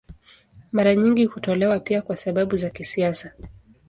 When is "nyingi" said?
0.95-1.25